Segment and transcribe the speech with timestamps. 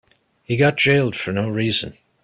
[0.43, 1.95] He got jailed for no reason.